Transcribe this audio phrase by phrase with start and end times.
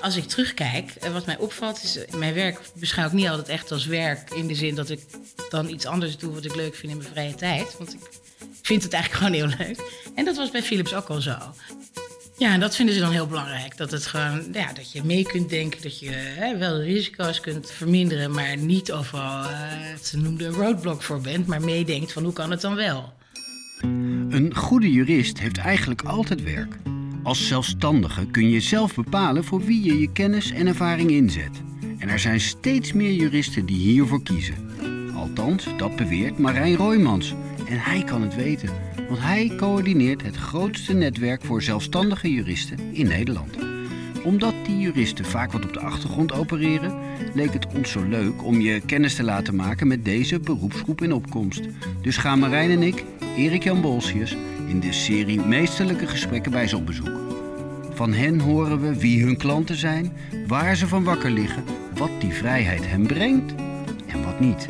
[0.00, 3.48] als ik terugkijk, eh, wat mij opvalt is, eh, mijn werk beschouw ik niet altijd
[3.48, 4.30] echt als werk.
[4.30, 5.00] In de zin dat ik
[5.50, 7.76] dan iets anders doe wat ik leuk vind in mijn vrije tijd.
[7.78, 8.00] Want ik
[8.62, 9.80] vind het eigenlijk gewoon heel leuk.
[10.14, 11.36] En dat was bij Philips ook al zo.
[12.38, 13.76] Ja, en dat vinden ze dan heel belangrijk.
[13.76, 17.70] Dat, het gewoon, ja, dat je mee kunt denken, dat je hè, wel risico's kunt
[17.70, 19.50] verminderen, maar niet overal, uh,
[20.02, 23.12] ze noemden een roadblock voor bent, maar meedenkt van hoe kan het dan wel.
[24.30, 26.76] Een goede jurist heeft eigenlijk altijd werk.
[27.26, 31.62] Als zelfstandige kun je zelf bepalen voor wie je je kennis en ervaring inzet.
[31.98, 34.54] En er zijn steeds meer juristen die hiervoor kiezen.
[35.14, 37.34] Althans, dat beweert Marijn Roymans.
[37.68, 38.70] En hij kan het weten,
[39.08, 43.56] want hij coördineert het grootste netwerk voor zelfstandige juristen in Nederland.
[44.24, 46.98] Omdat die juristen vaak wat op de achtergrond opereren,
[47.34, 51.12] leek het ons zo leuk om je kennis te laten maken met deze beroepsgroep in
[51.12, 51.62] opkomst.
[52.02, 53.04] Dus gaan Marijn en ik,
[53.36, 54.36] Erik Jan Bolsius,
[54.68, 57.25] in de serie Meesterlijke Gesprekken bij ze op bezoek.
[57.96, 60.12] Van hen horen we wie hun klanten zijn,
[60.46, 61.64] waar ze van wakker liggen,
[61.94, 63.54] wat die vrijheid hen brengt
[64.06, 64.68] en wat niet.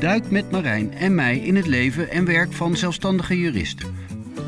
[0.00, 3.94] Duik met Marijn en mij in het leven en werk van zelfstandige juristen.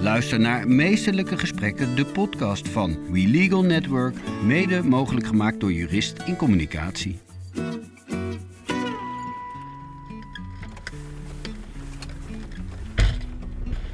[0.00, 6.18] Luister naar Meesterlijke Gesprekken, de podcast van We Legal Network, mede mogelijk gemaakt door Jurist
[6.26, 7.18] in Communicatie.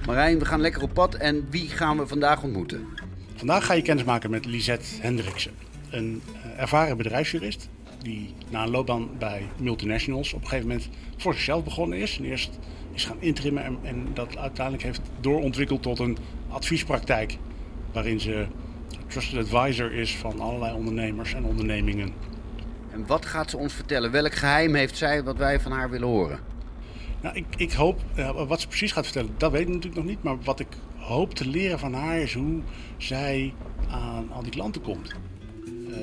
[0.07, 3.00] Marijn, we gaan lekker op pad en wie gaan we vandaag ontmoeten?
[3.41, 5.53] Vandaag ga je kennis maken met Lisette Hendriksen,
[5.91, 7.69] een eh, ervaren bedrijfsjurist
[8.03, 12.19] die na een loopbaan bij multinationals op een gegeven moment voor zichzelf begonnen is.
[12.19, 12.59] En eerst
[12.93, 16.17] is gaan intrimmen en, en dat uiteindelijk heeft doorontwikkeld tot een
[16.49, 17.37] adviespraktijk
[17.93, 18.47] waarin ze
[19.07, 22.13] trusted advisor is van allerlei ondernemers en ondernemingen.
[22.93, 24.11] En wat gaat ze ons vertellen?
[24.11, 26.39] Welk geheim heeft zij wat wij van haar willen horen?
[27.21, 30.05] Nou, ik, ik hoop, uh, wat ze precies gaat vertellen, dat weet ik natuurlijk nog
[30.05, 30.23] niet.
[30.23, 30.69] Maar wat ik
[31.11, 32.61] hoop te leren van haar is hoe
[32.97, 33.55] zij
[33.91, 35.15] aan al die klanten komt.
[35.89, 35.97] Uh,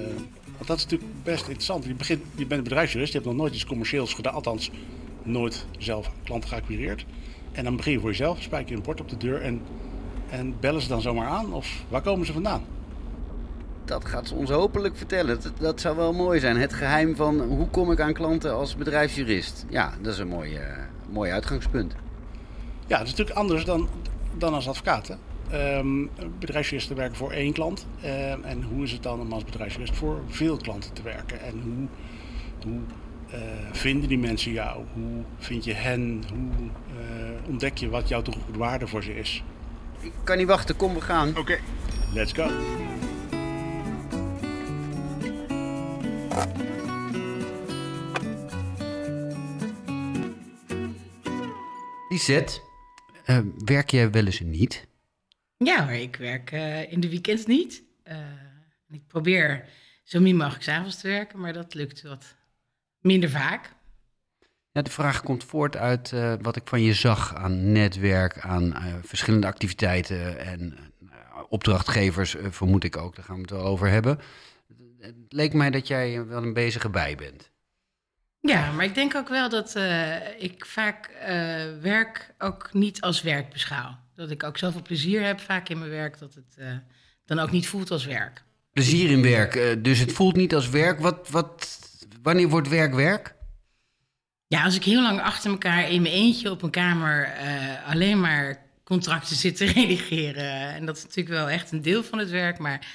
[0.55, 1.86] want dat is natuurlijk best interessant.
[1.86, 4.33] Je, begint, je bent een bedrijfsjurist, je hebt nog nooit iets commercieels gedaan.
[4.33, 4.72] Althans,
[5.23, 7.05] nooit zelf klanten geacquireerd.
[7.51, 9.62] En dan begin je voor jezelf, spijk je een bord op de deur en,
[10.29, 11.53] en bellen ze dan zomaar aan?
[11.53, 12.63] Of waar komen ze vandaan?
[13.85, 15.41] Dat gaat ze ons hopelijk vertellen.
[15.41, 16.57] Dat, dat zou wel mooi zijn.
[16.57, 19.66] Het geheim van hoe kom ik aan klanten als bedrijfsjurist.
[19.69, 20.62] Ja, dat is een mooi, uh,
[21.09, 21.96] mooi uitgangspunt.
[22.88, 23.90] Ja, dat is natuurlijk anders dan,
[24.40, 25.08] dan als advocaat.
[25.08, 25.16] Hè?
[25.78, 26.09] Um,
[26.40, 27.88] bedrijfsjuristen werken voor één klant.
[28.03, 31.42] Um, en hoe is het dan om als bedrijfsjurist voor veel klanten te werken?
[31.42, 31.88] En hoe,
[32.72, 32.80] hoe
[33.34, 33.40] uh,
[33.72, 34.84] vinden die mensen jou?
[34.94, 36.24] Hoe vind je hen?
[36.34, 39.44] Hoe uh, ontdek je wat jouw toegevoegde waarde voor ze is?
[40.00, 41.30] Ik kan niet wachten, kom we gaan.
[41.30, 41.59] Oké, okay.
[42.14, 42.50] let's go.
[52.09, 52.62] Lisette,
[53.30, 54.88] uh, werk jij wel eens niet?
[55.58, 57.84] Ja hoor, ik werk uh, in de weekends niet.
[58.04, 58.18] Uh,
[58.90, 59.70] ik probeer
[60.04, 62.36] zo min mogelijk s'avonds te werken, maar dat lukt wat
[63.00, 63.76] minder vaak.
[64.72, 68.74] Ja, de vraag komt voort uit uh, wat ik van je zag aan netwerk, aan
[69.04, 70.78] verschillende activiteiten en
[71.50, 73.16] opdrachtgevers, vermoed ik ook.
[73.16, 74.20] Daar gaan we het wel over hebben.
[75.00, 77.52] Het leek mij dat jij wel een bezige bij bent.
[78.40, 79.75] Ja, maar ik denk ook wel dat
[80.38, 81.09] ik vaak
[81.81, 85.92] werk ook niet als werk beschouw dat ik ook zoveel plezier heb vaak in mijn
[85.92, 86.66] werk, dat het uh,
[87.26, 88.44] dan ook niet voelt als werk.
[88.72, 91.00] Plezier in werk, dus het voelt niet als werk.
[91.00, 91.80] Wat, wat,
[92.22, 93.36] wanneer wordt werk werk?
[94.47, 97.34] Ja, als ik heel lang achter elkaar in mijn eentje op een kamer
[97.86, 100.74] alleen maar contracten zit te redigeren.
[100.74, 102.88] En dat is natuurlijk wel echt een deel van het werk, maar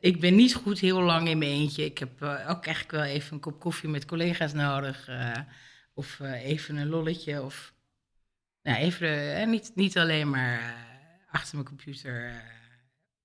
[0.00, 1.84] ik ben niet goed heel lang in mijn eentje.
[1.84, 5.08] Ik heb ook eigenlijk wel even een kop koffie met collega's nodig.
[5.94, 7.72] of even een lolletje of
[8.62, 10.86] nou, even eh, niet, niet alleen maar
[11.30, 12.42] achter mijn computer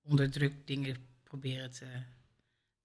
[0.02, 1.86] onder druk dingen proberen te,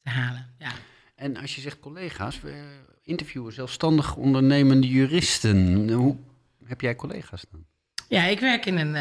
[0.01, 0.53] te halen.
[0.57, 0.71] Ja.
[1.15, 5.89] En als je zegt collega's, we interviewen zelfstandig ondernemende juristen.
[5.89, 6.17] Hoe
[6.65, 7.65] heb jij collega's dan?
[8.09, 8.93] Ja, ik werk in een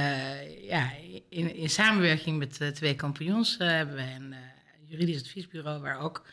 [0.62, 0.92] ja,
[1.28, 3.58] in, in samenwerking met twee compagnons.
[3.58, 4.34] hebben we een
[4.92, 6.26] juridisch adviesbureau waar ook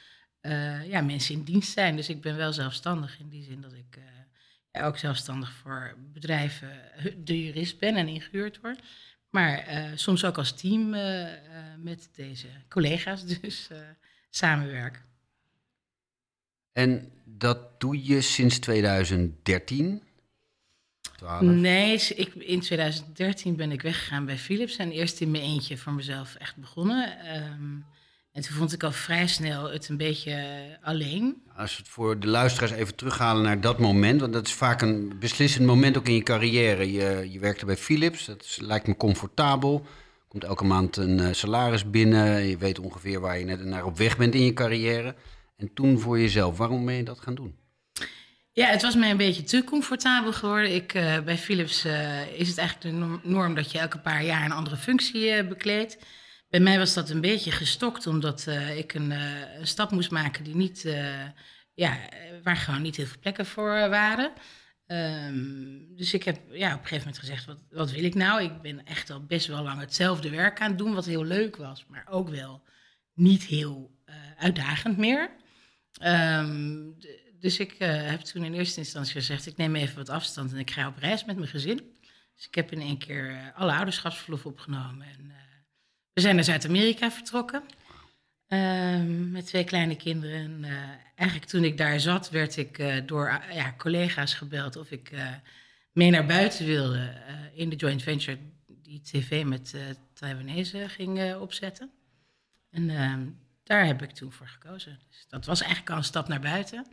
[0.83, 1.95] ja, mensen in dienst zijn.
[1.95, 3.99] Dus ik ben wel zelfstandig in die zin dat ik
[4.71, 6.69] ook zelfstandig voor bedrijven
[7.17, 8.79] de jurist ben en ingehuurd word.
[9.29, 10.89] Maar uh, soms ook als team
[11.77, 13.69] met deze collega's dus
[14.29, 15.01] samenwerken.
[16.71, 20.03] En dat doe je sinds 2013?
[21.19, 21.41] 12.
[21.41, 25.93] Nee, ik, in 2013 ben ik weggegaan bij Philips en eerst in mijn eentje voor
[25.93, 27.35] mezelf echt begonnen.
[27.43, 27.85] Um,
[28.31, 31.43] en toen vond ik al vrij snel het een beetje alleen.
[31.55, 34.81] Als we het voor de luisteraars even terughalen naar dat moment, want dat is vaak
[34.81, 36.91] een beslissend moment ook in je carrière.
[36.91, 39.85] Je, je werkte bij Philips, dat is, lijkt me comfortabel.
[40.27, 42.47] komt elke maand een eh, salaris binnen.
[42.47, 45.15] Je weet ongeveer waar je net naar op weg bent in je carrière.
[45.57, 47.55] En toen voor jezelf, waarom ben je dat gaan doen?
[48.59, 50.75] Ja, het was mij een beetje te comfortabel geworden.
[50.75, 54.45] Ik, eh, bij Philips eh, is het eigenlijk de norm, dat je elke paar jaar
[54.45, 55.97] een andere functie eh, bekleedt.
[56.49, 59.11] Bij mij was dat een beetje gestokt, omdat eh, ik een,
[59.59, 61.27] een stap moest maken die niet, eh,
[61.73, 61.99] ja,
[62.43, 64.31] waar gewoon niet heel veel plekken voor waren.
[64.85, 68.43] Ehm, dus ik heb ja, op een gegeven moment gezegd, wat, wil ik nou?
[68.43, 71.55] Ik ben echt al best wel lang hetzelfde werk aan het doen, wat heel leuk
[71.55, 72.63] was, maar ook wel
[73.13, 73.97] niet heel
[74.37, 75.29] uitdagend meer.
[75.93, 76.77] Ehm,
[77.39, 80.71] dus ik heb toen in eerste instantie gezegd, ik neem even wat afstand en ik
[80.71, 81.97] ga op reis met mijn gezin.
[82.35, 85.07] Dus ik heb in één keer alle ouderschapsverlof opgenomen.
[85.07, 85.31] En,
[86.19, 87.63] we zijn naar Zuid-Amerika vertrokken.
[88.47, 90.39] ehm, met twee kleine kinderen.
[90.39, 90.71] En, eh,
[91.15, 95.11] eigenlijk toen ik daar zat, werd ik eh, door eh, ja, collega's gebeld of ik
[95.91, 97.13] mee naar buiten wilde
[97.53, 98.37] in de joint venture
[98.67, 99.75] die tv met
[100.13, 101.91] Taiwanese ging opzetten.
[102.71, 103.27] En ehm,
[103.63, 104.99] daar heb ik toen voor gekozen.
[105.09, 106.87] Dus dat was eigenlijk al een stap naar buiten.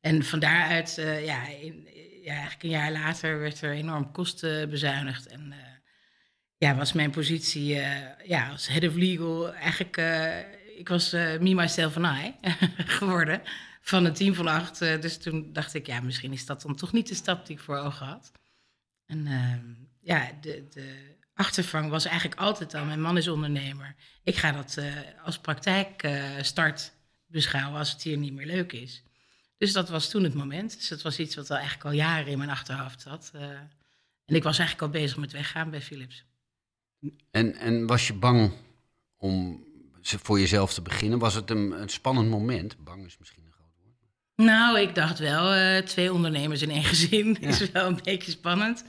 [0.00, 0.94] En van daaruit,
[1.24, 1.88] ja, in,
[2.22, 5.26] ja, eigenlijk een jaar later werd er enorm kosten bezuinigd.
[5.26, 5.54] En
[6.60, 9.96] ja, was mijn positie eh, ja, als head of legal eigenlijk...
[9.96, 10.38] eh,
[10.78, 12.34] ik was eh, me, myself en I
[12.98, 13.42] geworden
[13.80, 14.80] van een team van acht.
[14.80, 17.56] Eh, dus toen dacht ik, ja, misschien is dat dan toch niet de stap die
[17.56, 18.32] ik voor ogen had.
[19.06, 19.64] En ehm,
[20.00, 23.94] ja, de, de achtervang was eigenlijk altijd al, mijn man is ondernemer.
[24.22, 24.78] Ik ga dat
[25.24, 26.92] als praktijkstart
[27.26, 29.02] beschouwen als het hier niet meer leuk is.
[29.56, 30.76] Dus dat was toen het moment.
[30.76, 33.30] Dus dat was iets wat al eigenlijk al jaren in mijn achterhoofd zat.
[34.24, 36.24] en ik was eigenlijk al bezig met weggaan bij Philips.
[37.30, 38.52] En, en was je bang
[39.16, 39.64] om
[40.02, 41.18] voor jezelf te beginnen?
[41.18, 42.84] Was het een, een spannend moment?
[42.84, 43.96] Bang is misschien een groot woord.
[44.48, 47.48] Nou, ik dacht wel, eh, twee ondernemers in één gezin Ja.
[47.48, 48.84] is wel een beetje spannend.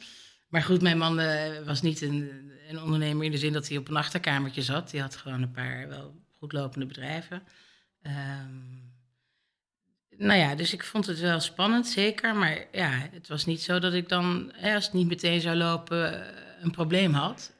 [0.50, 3.78] Maar goed, mijn man eh, was niet een, een ondernemer in de zin dat hij
[3.78, 4.90] op een achterkamertje zat.
[4.90, 7.44] Die had gewoon een paar wel goedlopende bedrijven.
[8.02, 8.80] Ehm,
[10.18, 12.36] nou ja, dus ik vond het wel spannend, zeker.
[12.36, 15.56] Maar ja, het was niet zo dat ik dan, hè, als het niet meteen zou
[15.56, 17.52] lopen, eh, een probleem had.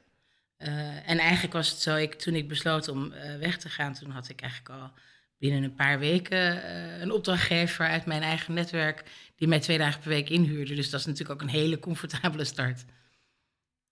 [0.62, 3.94] Eh, en eigenlijk was het zo, ik, toen ik besloot om eh, weg te gaan,
[3.94, 4.90] toen had ik eigenlijk al
[5.38, 9.04] binnen een paar weken eh, een opdrachtgever uit mijn eigen netwerk
[9.36, 10.74] die mij twee dagen per week inhuurde.
[10.74, 12.84] Dus dat is natuurlijk ook een hele comfortabele start.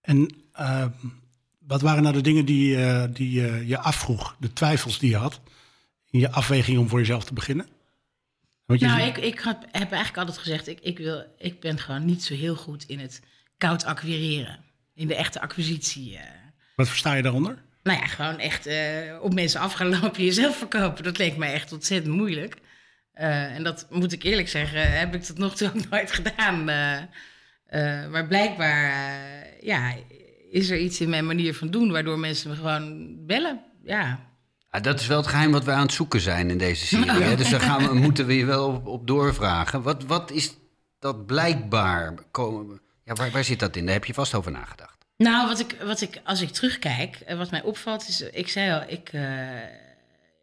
[0.01, 0.87] En eh,
[1.59, 2.77] wat waren nou de dingen die,
[3.13, 5.41] die je afvroeg, de twijfels die je had
[6.11, 7.67] in je afweging om voor jezelf te beginnen?
[8.67, 11.79] Je Nou, zei- ik, ik had, heb eigenlijk altijd gezegd, ik, ik, wil, ik ben
[11.79, 13.23] gewoon niet zo heel goed in het
[13.59, 14.65] koud acquireren.
[14.95, 16.19] In de echte acquisitie.
[16.81, 17.59] Wat versta je daaronder?
[17.83, 21.05] nou ja, gewoon echt eh, op mensen af gaan lopen, jezelf verkopen.
[21.05, 22.57] Dat leek mij echt ontzettend moeilijk.
[23.13, 26.69] Eh, en dat moet ik eerlijk zeggen, heb ik tot nog toe ook nooit gedaan.
[26.69, 26.97] Eh,
[27.67, 28.93] eh, maar blijkbaar
[29.61, 29.95] ja,
[30.51, 33.61] is er iets in mijn manier van doen waardoor mensen me gewoon bellen.
[33.85, 34.31] Ja,
[34.71, 37.23] Ah, dat is wel het geheim wat wij aan het zoeken zijn in deze serie.
[37.29, 37.37] Hè?
[37.37, 39.83] Dus daar gaan we, moeten we je wel op, op doorvragen.
[39.83, 40.57] Wat, wat is
[40.99, 42.15] dat blijkbaar?
[42.31, 43.85] Komen, ja, waar, waar zit dat in?
[43.85, 45.00] Daar heb je vast over nagedacht.
[45.21, 48.73] Nou, wat ik, wat ik, als ik terugkijk, eh, wat mij opvalt is, ik zei
[48.73, 49.63] al, ik, eh,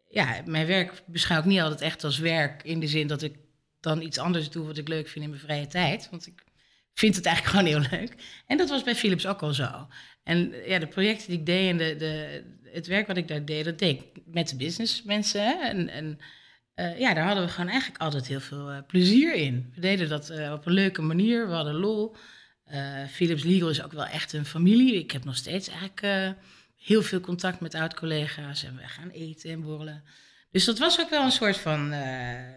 [0.08, 3.36] ja, mijn werk beschouw ik niet altijd echt als werk in de zin dat ik
[3.80, 6.08] dan iets anders doe wat ik leuk vind in mijn vrije tijd.
[6.10, 6.44] Want ik
[6.94, 8.14] vind het eigenlijk gewoon heel leuk.
[8.46, 9.88] En dat was bij Philips ook al zo.
[10.22, 12.42] En ja, de projecten die ik deed en de, de,
[12.72, 15.60] het werk wat ik daar deed, dat deed ik met de businessmensen.
[15.60, 16.18] En, en
[16.74, 19.72] eh, ja, daar hadden we gewoon eigenlijk altijd heel veel eh, plezier in.
[19.74, 22.16] We deden dat eh, op een leuke manier, we hadden lol.
[22.68, 24.94] Eh, Philips Legal is ook wel echt een familie.
[24.94, 26.30] Ik heb nog steeds eigenlijk eh,
[26.76, 28.64] heel veel contact met oud-collega's.
[28.64, 30.04] En we gaan eten en borrelen.
[30.50, 31.92] Dus dat was ook wel een soort van...
[31.92, 32.56] eh,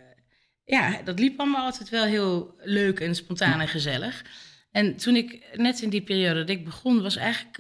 [0.66, 4.24] ja, dat liep allemaal altijd wel heel leuk en spontaan en gezellig.
[4.72, 7.02] En toen ik net in die periode dat ik begon...
[7.02, 7.58] was eigenlijk,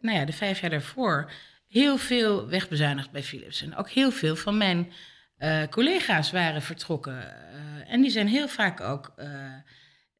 [0.00, 1.30] nou ja, de vijf jaar daarvoor...
[1.68, 3.62] heel veel wegbezuinigd bij Philips.
[3.62, 4.92] En ook heel veel van mijn
[5.70, 7.34] collega's waren vertrokken.
[7.86, 9.14] En die zijn heel vaak ook...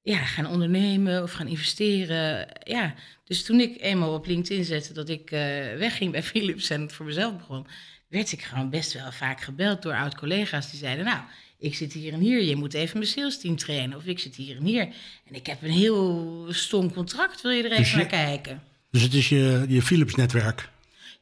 [0.02, 2.49] ja, gaan ondernemen of gaan investeren.
[2.64, 2.94] Ja,
[3.25, 5.40] dus toen ik eenmaal op LinkedIn zette dat ik eh,
[5.76, 7.66] wegging bij Philips en het voor mezelf begon,
[8.09, 11.21] werd ik gewoon best wel vaak gebeld door oud-collega's die zeiden: Nou,
[11.59, 13.97] ik zit hier en hier, je moet even mijn sales team trainen.
[13.99, 14.82] Of ik zit hier en hier.
[15.28, 18.62] En ik heb een heel stom contract, wil je er even Dus je- naar kijken?
[18.90, 20.68] Dus het is je, je Philips-netwerk.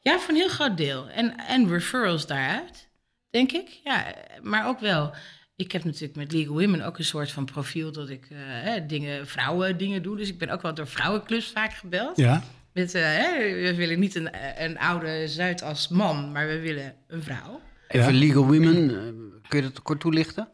[0.02, 1.08] Ja, voor een heel groot deel.
[1.08, 2.88] En, en referrals daaruit,
[3.30, 3.80] denk ik.
[3.84, 5.14] Ja, maar ook wel.
[5.60, 8.86] Ik heb natuurlijk met Legal Women ook een soort van profiel dat ik eh, hè,
[8.86, 10.16] dingen, vrouwen dingen doe.
[10.16, 12.16] Dus ik ben ook wel door vrouwenclubs vaak gebeld.
[12.16, 12.42] Ja.
[12.72, 14.28] Met, eh, hè, we willen niet een,
[14.64, 17.60] een oude Zuidas man, maar we willen een vrouw.
[17.90, 18.18] Even Ja.
[18.18, 20.48] Legal Women, eh, kun je dat kort toelichten?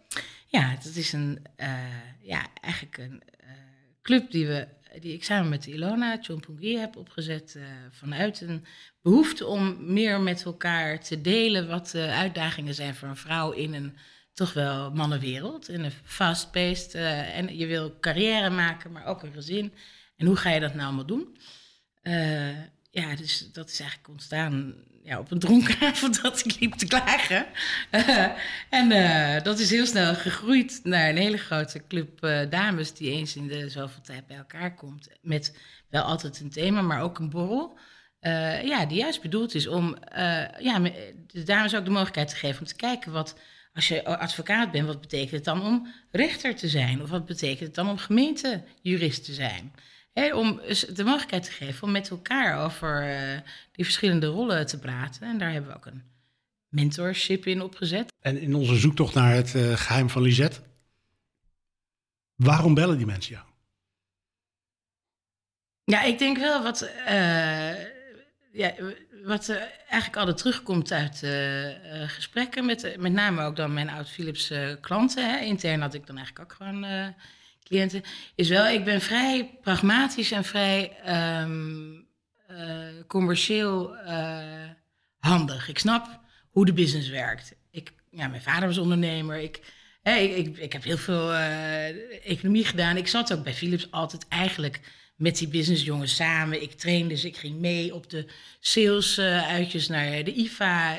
[0.47, 1.69] Ja, dat is een, eh,
[2.21, 3.49] ja, eigenlijk een eh,
[4.03, 4.69] club die we
[5.01, 7.59] die ik samen met Ilona Chompungi heb opgezet
[7.91, 8.65] vanuit een
[9.03, 13.75] behoefte om meer met elkaar te delen wat de uitdagingen zijn voor een vrouw in
[13.75, 13.97] een
[14.37, 19.73] toch wel mannenwereld, in een fast-paced en je wil carrière maken, maar ook een gezin.
[20.17, 21.39] En hoe ga je dat nou allemaal doen?
[22.91, 26.87] ja, dus dat is eigenlijk ontstaan ja, op een dronken avond dat ik liep te
[26.87, 27.47] klagen.
[28.71, 33.37] en uh, dat is heel snel gegroeid naar een hele grote club dames die eens
[33.37, 35.09] in de zoveel tijd bij elkaar komt.
[35.21, 37.79] Met wel altijd een thema, maar ook een borrel.
[38.63, 39.97] Ja, die juist bedoeld is om
[40.59, 40.79] ja,
[41.27, 43.37] de dames ook de mogelijkheid te geven om te kijken wat,
[43.77, 47.03] als je advocaat bent, wat betekent het dan om rechter te zijn?
[47.03, 49.73] Of wat betekent het dan om gemeentejurist te zijn?
[50.33, 50.61] om
[50.95, 53.39] de mogelijkheid te geven om met elkaar over uh,
[53.73, 55.23] die verschillende rollen te praten.
[55.23, 56.03] En daar hebben we ook een
[56.69, 58.13] mentorship in opgezet.
[58.21, 60.61] En in onze zoektocht naar het uh, geheim van Lisette,
[62.35, 63.47] waarom bellen die mensen jou?
[65.85, 67.85] Ja, ik denk wel wat, uh,
[68.53, 68.75] ja,
[69.27, 69.49] wat
[69.89, 71.23] eigenlijk altijd terugkomt uit
[72.07, 75.31] gesprekken met met name ook dan mijn oud-Philips klanten.
[75.31, 75.45] Hè.
[75.45, 77.15] Intern had ik dan eigenlijk ook gewoon
[77.65, 78.03] cliënten,
[78.35, 83.97] is wel, ik ben vrij pragmatisch en vrij uh, commercieel
[85.19, 85.69] handig.
[85.69, 87.55] Ik snap hoe de business werkt.
[87.71, 89.37] Ik, ja, mijn vader was ondernemer.
[89.37, 89.61] Ik,
[90.03, 91.35] hè, ik, ik, ik, heb heel veel
[92.25, 92.97] economie gedaan.
[92.97, 94.81] Ik zat ook bij Philips altijd eigenlijk
[95.17, 96.63] met die businessjongens samen.
[96.63, 98.27] Ik trainde, dus ik ging mee op de
[98.61, 100.97] sales-uitjes naar de IFA.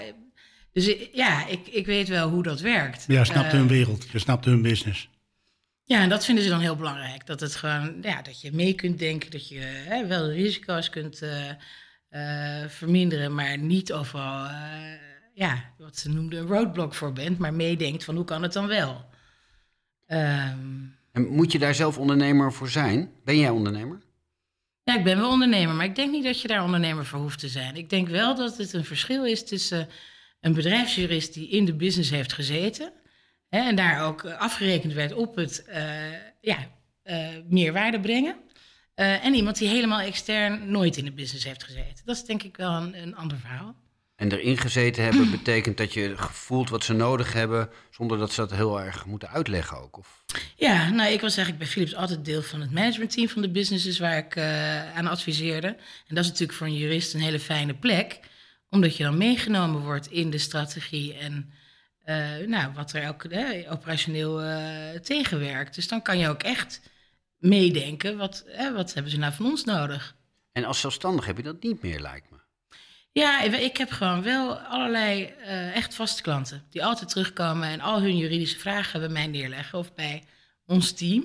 [0.72, 3.06] Dus ja, ik, ik weet wel hoe dat werkt.
[3.08, 4.06] Ja, snapte hun wereld.
[4.12, 5.10] Je snapte hun business.
[5.84, 7.26] Ja, en dat vinden ze dan heel belangrijk.
[7.26, 10.90] Dat, het gewoon, ja, dat je mee kunt denken, dat je hè, wel de risico's
[10.90, 11.50] kunt uh,
[12.12, 14.52] uh, verminderen, maar niet overal, uh,
[15.34, 18.68] ja, wat ze noemden een roadblock voor bent, maar meedenkt van hoe kan het dan
[18.68, 19.06] wel.
[20.08, 23.12] Um, en moet je daar zelf ondernemer voor zijn?
[23.24, 24.00] Ben jij ondernemer?
[24.88, 27.40] Ja, ik ben wel ondernemer, maar ik denk niet dat je daar ondernemer voor hoeft
[27.40, 27.76] te zijn.
[27.76, 29.90] Ik denk wel dat het een verschil is tussen
[30.42, 32.94] een bedrijfsjurist die in de business heeft gezeten
[33.50, 35.76] Hè, en daar ook eh, afgerekend werd op het uh,
[36.42, 36.58] ja,
[37.04, 38.36] uh, meerwaarde brengen.
[38.96, 42.06] Uh, en iemand die helemaal extern nooit in de business heeft gezeten.
[42.06, 43.76] Dat is denk ik wel een ander verhaal.
[44.18, 48.42] En erin gezeten hebben betekent dat je gevoeld wat ze nodig hebben, zonder dat ze
[48.42, 49.98] dat heel erg moeten uitleggen ook?
[49.98, 50.24] Of?
[50.56, 54.00] Ja, nou, ik was eigenlijk bij Philips altijd deel van het managementteam van de businesses
[54.00, 55.68] waar ik uh, aan adviseerde.
[55.68, 58.20] En dat is natuurlijk voor een jurist een hele fijne plek,
[58.70, 61.52] omdat je dan meegenomen wordt in de strategie en
[62.06, 63.28] uh, nou, wat er ook
[63.70, 65.76] operationeel uh, tegenwerkt.
[65.76, 66.82] Dus dan kan je ook echt
[67.38, 70.16] meedenken, wat, wat hebben ze nou van ons nodig?
[70.52, 72.38] En als zelfstandig heb je dat niet meer, lijkt me.
[73.20, 75.24] Ja, ik heb gewoon wel allerlei
[75.74, 79.94] echt vaste klanten die altijd terugkomen en al hun juridische vragen bij mij neerleggen of
[79.94, 80.24] bij
[80.66, 81.24] ons team.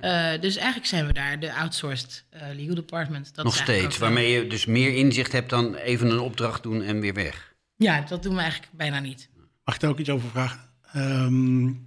[0.00, 0.36] Ja.
[0.36, 2.24] dus eigenlijk zijn we daar de outsourced
[2.54, 3.34] legal department.
[3.34, 7.00] Dat Nog steeds, waarmee je dus meer inzicht hebt dan even een opdracht doen en
[7.00, 7.54] weer weg.
[7.76, 9.28] Ja, dat doen we eigenlijk bijna niet.
[9.64, 10.60] Mag ik daar ook iets over vragen?
[10.96, 11.86] Um,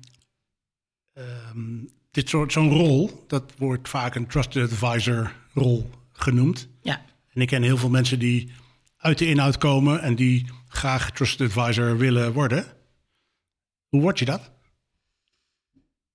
[1.14, 6.68] um, dit soort zo'n rol, dat wordt vaak een trusted advisor rol genoemd.
[6.82, 7.02] Ja.
[7.34, 8.52] En ik ken heel veel mensen die
[8.98, 12.66] uit de inhoud komen en die graag trusted advisor willen worden.
[13.88, 14.52] Hoe word je dat?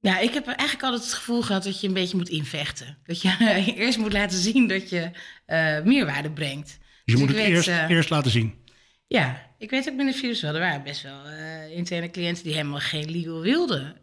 [0.01, 2.99] Ja, ik heb eigenlijk altijd het gevoel gehad dat je een beetje moet invechten.
[3.05, 3.37] Dat je
[3.77, 5.11] eerst moet laten zien dat je
[5.47, 6.67] uh, meerwaarde brengt.
[6.67, 8.61] Dus je dus moet het weet, eerst, uh, eerst laten zien.
[9.07, 12.53] Ja, ik weet ook binnen Virus wel, er waren best wel uh, interne cliënten die
[12.53, 13.97] helemaal geen legal wilden.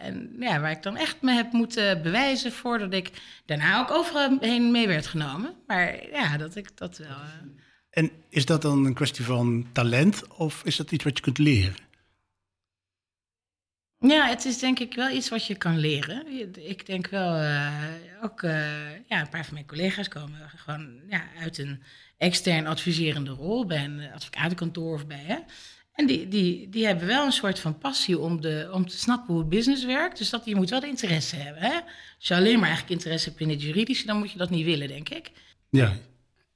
[0.00, 3.10] En ja, waar ik dan echt me heb moeten bewijzen voordat ik
[3.46, 5.54] daarna ook overal heen mee werd genomen.
[5.66, 7.16] Maar ja, dat ik dat wel.
[7.94, 8.02] Uh...
[8.02, 11.38] En is dat dan een kwestie van talent of is dat iets wat je kunt
[11.38, 11.82] leren?
[13.98, 16.26] Ja, het is denk ik wel iets wat je kan leren.
[16.68, 17.32] Ik denk wel,
[18.22, 18.40] ook
[19.08, 21.82] ja, een paar van mijn collega's komen gewoon ja, uit een
[22.18, 25.24] extern adviserende rol bij een advocatenkantoor of bij.
[25.26, 25.36] Hè?
[25.92, 29.34] En die, die, die hebben wel een soort van passie om, de, om te snappen
[29.34, 30.18] hoe het business werkt.
[30.18, 31.62] Dus dat, je moet wel de interesse hebben.
[31.62, 31.74] Hè?
[32.16, 34.64] Als je alleen maar eigenlijk interesse hebt in het juridische, dan moet je dat niet
[34.64, 35.30] willen, denk ik.
[35.70, 35.96] Ja.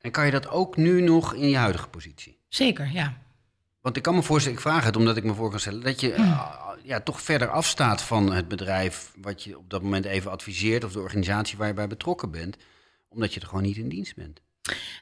[0.00, 2.38] En kan je dat ook nu nog in je huidige positie?
[2.48, 3.18] Zeker, ja.
[3.80, 6.00] Want ik kan me voorstellen, ik vraag het omdat ik me voor kan stellen, dat
[6.00, 6.40] je hmm.
[6.82, 10.92] ja, toch verder afstaat van het bedrijf wat je op dat moment even adviseert of
[10.92, 12.56] de organisatie waar je bij betrokken bent,
[13.08, 14.40] omdat je er gewoon niet in dienst bent.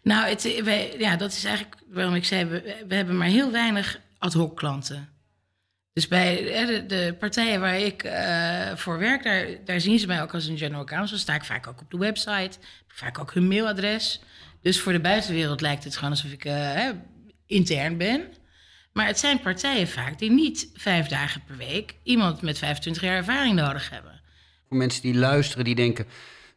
[0.02, 3.50] Nou, het, wij, ja, dat is eigenlijk waarom ik zei, we, we hebben maar heel
[3.50, 5.08] weinig ad hoc klanten.
[5.92, 6.36] Dus bij
[6.66, 10.46] de, de partijen waar ik uh, voor werk, daar, daar zien ze mij ook als
[10.46, 11.18] een general counsel.
[11.18, 14.20] Sta ik vaak ook op de website, vaak ook hun mailadres.
[14.66, 16.88] Dus voor de buitenwereld lijkt het gewoon alsof ik uh,
[17.46, 18.22] intern ben.
[18.92, 23.16] Maar het zijn partijen vaak die niet vijf dagen per week iemand met 25 jaar
[23.16, 24.20] ervaring nodig hebben.
[24.68, 26.06] Voor mensen die luisteren, die denken: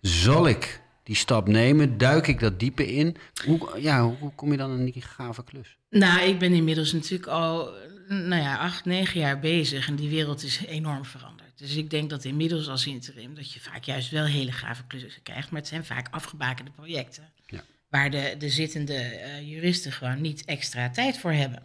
[0.01, 1.97] zal ik die stap nemen?
[1.97, 3.15] Duik ik dat diepe in?
[3.45, 5.77] Hoe, ja, hoe kom je dan aan die gave klus?
[5.89, 7.73] Nou, ik ben inmiddels natuurlijk al,
[8.07, 11.57] nou ja, acht, negen jaar bezig en die wereld is enorm veranderd.
[11.57, 15.23] Dus ik denk dat inmiddels als interim dat je vaak juist wel hele gave klussen
[15.23, 17.37] krijgt, maar het zijn vaak afgebakende projecten.
[17.89, 21.63] Waar de, de zittende eh, juristen gewoon niet extra tijd voor hebben.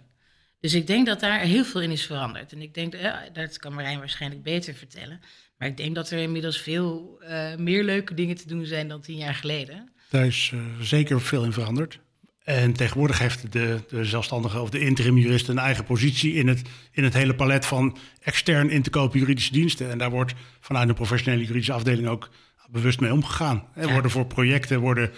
[0.60, 2.52] Dus ik denk dat daar heel veel in is veranderd.
[2.52, 5.20] En ik denk, uh, dat kan Marijn waarschijnlijk beter vertellen.
[5.58, 9.00] Maar ik denk dat er inmiddels veel uh, meer leuke dingen te doen zijn dan
[9.00, 9.92] tien jaar geleden.
[10.10, 11.98] Daar is uh, zeker veel in veranderd.
[12.44, 16.62] En tegenwoordig heeft de, de zelfstandige of de interim jurist een eigen positie in het,
[16.90, 19.90] in het hele palet van extern in te kopen juridische diensten.
[19.90, 22.30] En daar wordt vanuit de professionele juridische afdeling ook
[22.70, 23.68] bewust mee omgegaan.
[23.74, 23.92] Er ja.
[23.92, 25.10] worden voor projecten worden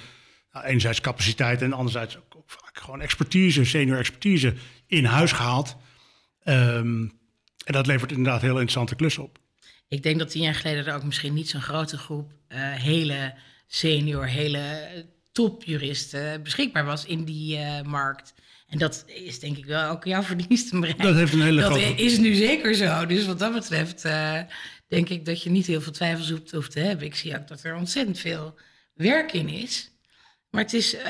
[0.65, 4.55] enerzijds capaciteit en anderzijds ook, ook, vaak gewoon expertise, senior expertise
[4.87, 5.77] in huis gehaald.
[6.45, 7.13] Um,
[7.65, 9.39] en dat levert inderdaad heel interessante klussen op.
[9.89, 13.35] Ik denk dat tien jaar geleden er ook misschien niet zo'n grote groep uh, hele
[13.67, 14.89] senior, hele
[15.33, 18.35] topjuristen beschikbaar was in die uh, markt.
[18.67, 20.95] En dat is denk ik wel ook jouw verdienste.
[20.97, 22.03] Dat heeft een hele dat grote...
[22.03, 23.07] is nu zeker zo.
[23.07, 24.41] Dus wat dat betreft uh,
[24.89, 27.07] denk ik dat je niet heel veel twijfels hoeft, hoeft te hebben.
[27.07, 28.55] Ik zie ook dat er ontzettend veel
[28.95, 29.91] werk in is.
[30.51, 31.03] Maar het is, uh,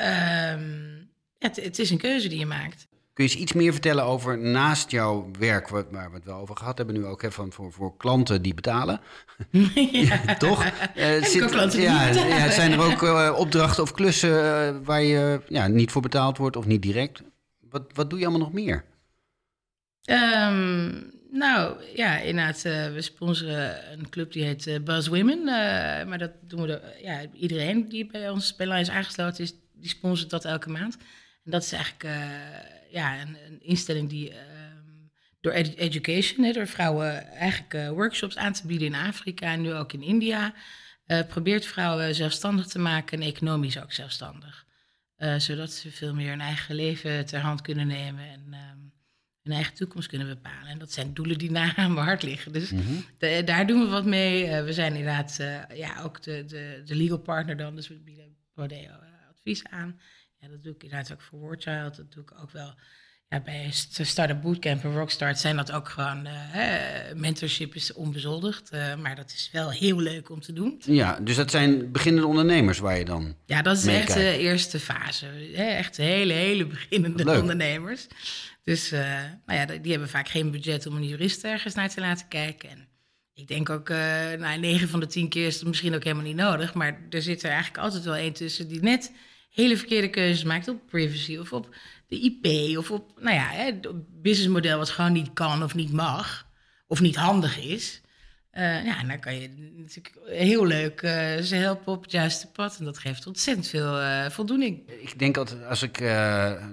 [1.39, 2.87] het, het is een keuze die je maakt.
[3.13, 6.39] Kun je eens iets meer vertellen over naast jouw werk, wat, waar we het wel
[6.39, 9.01] over gehad hebben nu ook, hè, van, voor, voor klanten die betalen?
[9.91, 10.35] ja.
[10.35, 10.65] Toch?
[10.95, 12.37] Uh, zit, klanten ja, die betalen.
[12.37, 16.37] ja, zijn er ook uh, opdrachten of klussen uh, waar je ja, niet voor betaald
[16.37, 17.21] wordt of niet direct?
[17.69, 18.83] Wat, wat doe je allemaal nog meer?
[20.09, 22.61] Um, nou ja, inderdaad,
[22.93, 25.43] we sponsoren een club die heet Buzz Women.
[26.07, 30.29] maar dat doen we, ja, iedereen die bij ons bij Lions aangesloten is, die sponsort
[30.29, 30.97] dat elke maand.
[31.43, 32.03] En dat is eigenlijk
[32.89, 34.35] ja, een, een, instelling die uh,
[35.41, 39.73] door ed education, hè, door vrouwen eigenlijk workshops aan te bieden in Afrika en nu
[39.73, 40.53] ook in India,
[41.27, 44.65] probeert vrouwen zelfstandig te maken en economisch ook zelfstandig.
[45.37, 48.76] zodat ze veel meer hun eigen leven ter hand kunnen nemen en um,
[49.47, 50.67] hun eigen toekomst kunnen bepalen.
[50.67, 52.51] En dat zijn doelen die na aan mijn hart liggen.
[52.51, 53.05] Dus mm -hmm.
[53.17, 54.61] de, daar doen we wat mee.
[54.61, 55.37] we zijn inderdaad
[55.73, 58.91] ja, ook de, de, de legal partner dan, dus we bieden Rodeo
[59.29, 59.99] advies aan.
[60.39, 61.95] Ja, dat doe ik inderdaad ook voor Warchild.
[61.95, 62.75] Dat doe ik ook wel
[63.29, 66.27] ja, bij Startup Bootcamp en Rockstart zijn dat ook gewoon...
[66.27, 66.33] Uh,
[67.15, 70.81] mentorship is onbezoldigd, uh, maar dat is wel heel leuk om te doen.
[70.85, 74.79] Ja, dus dat zijn beginnende ondernemers waar je dan Ja, dat is echt de eerste
[74.79, 75.27] fase.
[75.55, 77.39] Echt hele, hele beginnende Leuk.
[77.41, 78.07] ondernemers.
[78.67, 78.99] Dus uh,
[79.45, 82.69] nou ja, die hebben vaak geen budget om een jurist ergens naar te laten kijken.
[82.69, 82.87] En
[83.33, 83.97] ik denk ook, uh,
[84.37, 86.73] nou, 9 van de 10 keer is het misschien ook helemaal niet nodig.
[86.73, 89.11] Maar er zit er eigenlijk altijd wel één tussen die net
[89.49, 91.75] hele verkeerde keuzes maakt op privacy of op
[92.07, 93.87] de IP of op, nou ja, het
[94.21, 96.47] businessmodel wat gewoon niet kan of niet mag
[96.87, 98.01] of niet handig is.
[98.57, 102.47] Uh, ja, en dan kan je natuurlijk heel leuk uh, ze helpen op het juiste
[102.47, 102.77] pad.
[102.79, 104.89] En dat geeft ontzettend veel uh, voldoening.
[105.01, 106.03] Ik denk altijd, als ik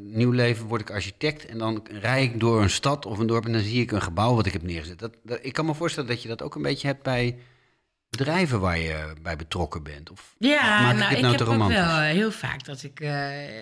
[0.00, 1.46] nieuw leven, word ik architect.
[1.46, 4.02] En dan rij ik door een stad of een dorp en dan zie ik een
[4.02, 4.98] gebouw wat ik heb neergezet.
[4.98, 7.38] Dat, dat, ik kan me voorstellen dat je dat ook een beetje hebt bij
[8.10, 10.10] bedrijven waar je bij betrokken bent?
[10.10, 11.78] Of ja, maak ik nou, het ik nou heb te ook romantisch?
[11.78, 13.06] wel heel vaak dat ik,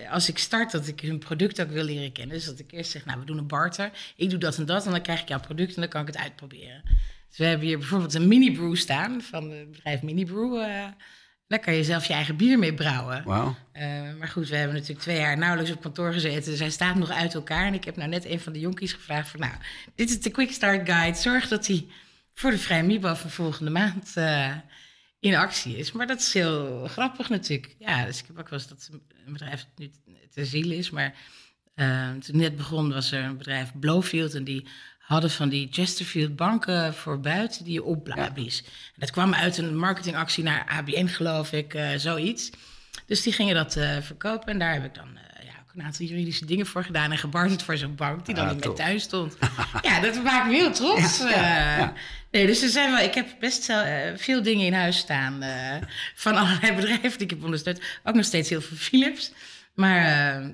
[0.09, 2.35] als ik start, dat ik hun product ook wil leren kennen.
[2.35, 3.91] Dus dat ik eerst zeg, nou, we doen een barter.
[4.15, 6.07] Ik doe dat en dat en dan krijg ik jouw product en dan kan ik
[6.07, 6.83] het uitproberen.
[7.33, 10.53] Dus we hebben hier bijvoorbeeld een mini brew staan van het bedrijf Mini Brew.
[10.53, 10.85] Uh,
[11.47, 13.23] daar kan je zelf je eigen bier mee brouwen.
[13.23, 13.55] Wow.
[14.19, 16.51] maar goed, we hebben natuurlijk twee jaar nauwelijks op kantoor gezeten.
[16.51, 17.65] Dus hij staat nog uit elkaar.
[17.65, 19.53] En ik heb nou net een van de jonkies gevraagd van, nou,
[19.95, 21.17] dit is de Quick Start Guide.
[21.17, 21.87] Zorg dat hij
[22.33, 24.55] voor de Vrije Mibo van volgende maand uh,
[25.19, 25.91] in actie is.
[25.91, 27.75] Maar dat is heel grappig natuurlijk.
[27.79, 28.89] Ja, dus ik heb ook wel eens dat
[29.25, 29.91] een bedrijf nu
[30.29, 30.89] te ziel is.
[30.89, 31.15] Maar
[31.75, 34.67] uh, toen net begon was er een bedrijf Blowfield en die
[35.03, 38.63] hadden van die Chesterfield banken voor buiten die je opblies.
[38.65, 38.71] Ja.
[38.95, 42.49] Dat kwam uit een marketingactie naar ABN geloof ik, uh, zoiets.
[43.05, 45.83] Dus die gingen dat uh, verkopen en daar heb ik dan uh, ja, ook een
[45.83, 48.73] aantal juridische dingen voor gedaan en gebarterd voor zo'n bank die dan Ah, in mijn
[48.73, 49.37] tuin stond.
[49.81, 51.17] ja, dat maakt me heel trots.
[51.17, 51.93] Ja.
[52.31, 53.73] Nee, dus er zijn wel, ik heb best
[54.15, 55.43] veel dingen in huis staan
[56.15, 57.79] van allerlei bedrijven die ik heb ondersteund.
[58.03, 59.31] Ook nog steeds heel veel Philips.
[59.73, 60.01] Maar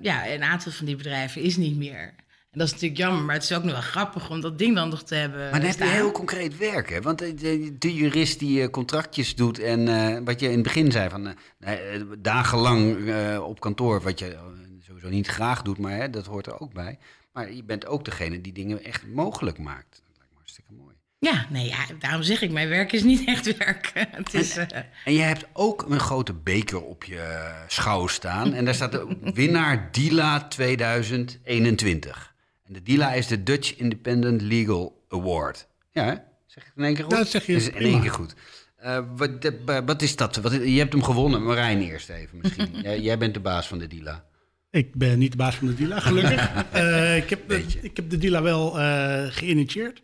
[0.02, 2.14] ja, een aantal van die bedrijven is niet meer.
[2.52, 4.76] En dat is natuurlijk jammer, maar het is ook nog wel grappig om dat ding
[4.76, 5.40] dan nog te hebben.
[5.40, 5.88] Maar dan heb je staan.
[5.88, 7.02] heel concreet werk, hè?
[7.02, 10.92] Want de, de, jurist die uh, contractjes doet en uh, wat je in het begin
[10.92, 11.72] zei van uh,
[12.20, 14.38] dagenlang op kantoor, wat je
[14.80, 16.98] sowieso niet graag doet, maar hè, dat hoort er ook bij.
[17.32, 20.02] Maar je bent ook degene die dingen echt mogelijk maakt.
[20.06, 20.96] Dat lijkt me hartstikke mooi.
[21.20, 23.92] Ja, nee, ja, daarom zeg ik, mijn werk is niet echt werk.
[24.12, 24.70] het is, en,
[25.06, 28.54] en je hebt ook een grote beker op je schouw staan.
[28.54, 32.30] En daar staat de winnaar DILA 2021.
[32.70, 35.68] En de DILA is de Dutch Independent Legal Award.
[35.92, 36.14] Ja, hè?
[36.46, 37.14] zeg ik het in één keer goed?
[37.14, 38.36] Dat zeg je is in één keer goed.
[38.84, 39.52] Uh, wat,
[39.86, 40.36] wat, is dat?
[40.36, 41.44] Wat, je hebt hem gewonnen.
[41.44, 42.70] Marijn eerst even misschien.
[42.82, 44.26] jij, jij, bent de baas van de Dila.
[44.70, 46.74] Ik ben niet de baas van de Dila, gelukkig.
[46.76, 50.04] uh, ik, heb de, ik heb de Dila wel uh, geïnitieerd.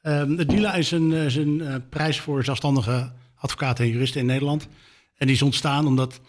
[0.00, 4.68] Ehm, de Dila is een, is een prijs voor zelfstandige advocaten en juristen in Nederland.
[5.16, 6.20] En die is ontstaan omdat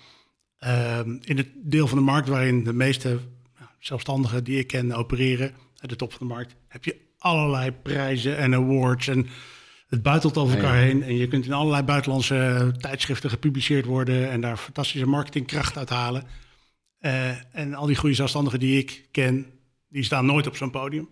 [0.60, 3.20] ehm, in het deel van de markt waarin de meeste
[3.80, 8.54] zelfstandigen die ik ken opereren, de top van de markt, heb je allerlei prijzen en
[8.54, 9.28] awards en
[9.88, 11.04] het buitelt over elkaar heen.
[11.04, 16.24] En je kunt in allerlei buitenlandse tijdschriften gepubliceerd worden en daar fantastische marketingkracht uit halen.
[17.02, 19.46] Uh, en al die goede zelfstandigen die ik ken,
[19.88, 21.10] die staan nooit op zo'n podium.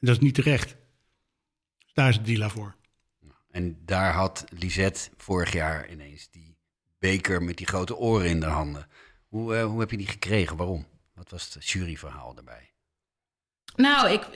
[0.00, 0.76] En dat is niet terecht.
[1.78, 2.76] Dus daar is het Dila voor.
[3.50, 6.58] En daar had Lisette vorig jaar ineens die
[6.98, 8.86] beker met die grote oren in de handen.
[9.28, 10.56] Hoe, uh, hoe heb je die gekregen?
[10.56, 10.86] Waarom?
[11.18, 12.70] Wat was het juryverhaal daarbij?
[13.76, 14.26] Nou, ik,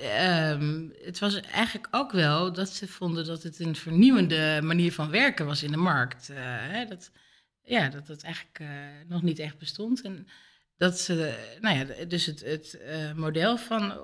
[0.61, 5.11] um, het was eigenlijk ook wel dat ze vonden dat het een vernieuwende manier van
[5.11, 6.31] werken was in de markt.
[6.31, 7.11] Uh, hè, dat,
[7.63, 8.69] ja, dat het eigenlijk uh,
[9.09, 10.03] nog niet echt bestond.
[10.03, 10.29] En
[10.77, 13.99] dat ze, nou ja, dus het, het uh, model van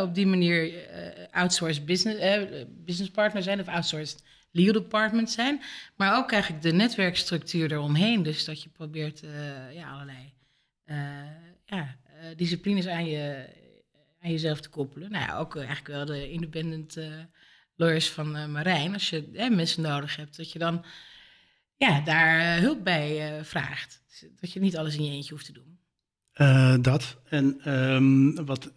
[0.00, 0.72] op die manier
[1.30, 2.18] outsourced business,
[2.68, 5.62] business partner zijn of outsourced legal department zijn.
[5.96, 8.22] Maar ook eigenlijk de netwerkstructuur eromheen.
[8.22, 9.22] Dus dat je probeert
[9.72, 10.32] ja, allerlei
[11.64, 11.96] ja,
[12.36, 13.54] disciplines aan je
[14.26, 15.10] aan jezelf te koppelen.
[15.10, 17.04] Nou ja, ook eh, eigenlijk wel de independent uh,
[17.76, 18.92] lawyers van Marijn.
[18.92, 20.84] Als je mensen nodig hebt, dat je dan
[21.76, 24.02] ja, daar hulp bij vraagt.
[24.40, 26.82] Dat je niet alles in je eentje hoeft te doen.
[26.82, 27.18] dat.
[27.28, 28.72] En um, wat, ik,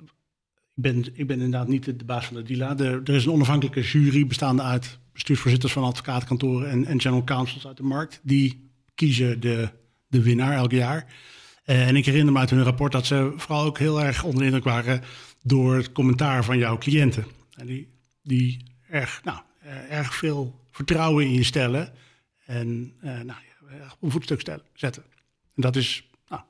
[0.73, 2.78] ben, ik ben inderdaad niet de, baas van de DILA.
[2.78, 7.67] Er, er, is een onafhankelijke jury bestaande uit bestuursvoorzitters van advocatenkantoren en, en general counsels
[7.67, 8.19] uit de markt.
[8.23, 9.69] Die kiezen de,
[10.08, 11.13] de winnaar elk jaar.
[11.69, 14.45] En ik herinner me uit hun rapport dat ze vooral ook heel erg onder de
[14.45, 15.01] indruk waren
[15.43, 17.25] door het commentaar van jouw cliënten.
[17.53, 17.89] En die,
[18.23, 21.93] die erg, nou, eh, erg veel vertrouwen in je stellen
[22.45, 23.39] en uh, nou,
[23.91, 25.03] op een voetstuk stellen, zetten.
[25.55, 26.41] En dat is, nou,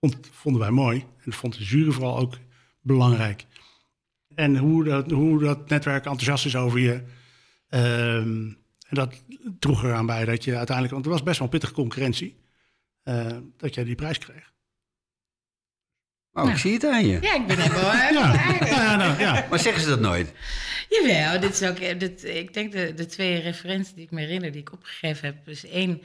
[0.00, 0.98] vond, vonden wij mooi.
[0.98, 2.38] En dat vond de jury vooral ook
[2.80, 3.46] belangrijk.
[4.34, 6.92] En hoe dat, hoe dat netwerk enthousiast is over je.
[7.68, 9.22] Um, en dat
[9.58, 12.36] droeg eraan bij dat je uiteindelijk, want er was best wel pittige concurrentie,
[13.56, 14.54] dat jij die prijs kreeg.
[16.32, 16.54] Oh, nou.
[16.54, 17.18] ik zie het aan je.
[17.20, 18.66] Ja, ik ben helemaal ja.
[18.66, 19.46] ja, nou, ja.
[19.50, 20.32] Maar zeggen ze dat nooit?
[20.88, 24.20] Jawel, dit is ook, eh, dit, ik denk de, de twee referenties die ik me
[24.20, 26.02] herinner, die ik opgegeven heb, is één,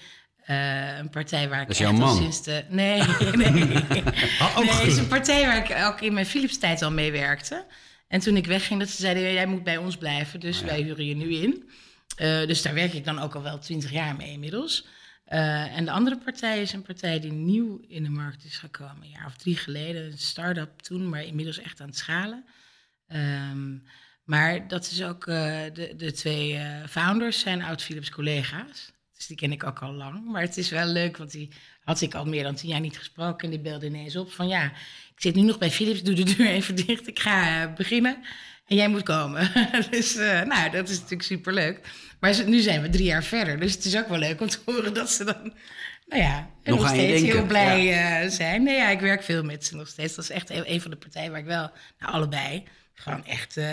[0.50, 2.16] uh, een partij waar ik dat is jouw man.
[2.16, 2.64] sinds de...
[2.70, 3.02] Nee,
[3.36, 3.52] nee.
[3.52, 3.74] Nee,
[4.56, 7.66] het is een partij waar ik ook in mijn Philips tijd al mee werkte.
[8.08, 10.82] En toen ik wegging, dat ze zeiden, jij moet bij ons blijven, dus oh, wij
[10.82, 11.70] huren je nu in.
[12.18, 14.88] Uh, dus daar werk ik dan ook al wel twintig jaar mee inmiddels.
[15.34, 19.04] Uh, en de andere partij is een partij die nieuw in de markt is gekomen,
[19.04, 20.06] een jaar of drie geleden.
[20.06, 22.46] Een start-up toen, maar inmiddels echt aan het schalen.
[23.08, 23.84] Um,
[24.24, 25.36] maar dat is ook, uh,
[25.74, 28.92] de, de twee uh, founders zijn oud-Philips collega's.
[29.16, 30.32] Dus die ken ik ook al lang.
[30.32, 31.50] Maar het is wel leuk, want die
[31.84, 33.44] had ik al meer dan tien jaar niet gesproken.
[33.44, 34.66] En die belde ineens op van ja,
[35.16, 37.08] ik zit nu nog bij Philips, doe de deur even dicht.
[37.08, 38.24] Ik ga beginnen
[38.72, 39.52] en jij moet komen.
[39.92, 41.80] dus nou, dat is natuurlijk superleuk.
[42.20, 43.60] Maar nu zijn we drie jaar verder.
[43.60, 45.54] Dus het is ook wel leuk om te horen dat ze dan
[46.06, 48.24] nou ja, nog, nog steeds heel blij ja.
[48.24, 48.64] uh, zijn.
[48.64, 50.16] Nee, ja, ik werk veel met ze nog steeds.
[50.16, 53.66] Dat is echt een, van de partijen waar ik wel, nou, allebei, gewoon echt uh,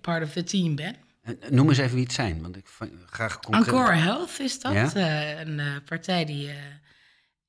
[0.00, 0.96] part of the team ben.
[1.50, 2.66] Noem eens even wie het zijn, want ik
[3.06, 3.66] graag concreet...
[3.66, 4.72] Encore Health is dat.
[4.72, 4.90] Ja?
[4.96, 6.46] Uh, een partij die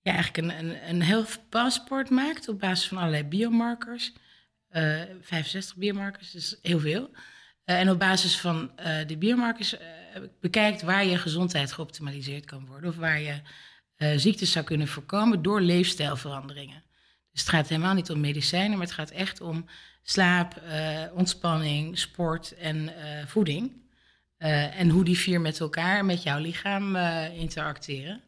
[0.02, 4.14] ja, eigenlijk een, een, een health passport maakt op basis van allerlei biomarkers.
[5.22, 7.10] 65 biomarkers, dus heel veel.
[7.66, 9.80] Uh, en op basis van uh, die biomarkers uh,
[10.42, 12.90] bekijkt waar je gezondheid geoptimaliseerd kan worden.
[12.90, 13.42] Of waar je
[14.16, 16.84] ziektes zou kunnen voorkomen door leefstijlveranderingen.
[17.32, 19.66] Dus het gaat helemaal niet om medicijnen, maar het gaat echt om
[20.04, 20.62] slaap,
[21.14, 22.94] ontspanning, sport en
[23.28, 23.72] voeding.
[24.38, 28.24] en hoe die vier met elkaar, met jouw lichaam interacteren.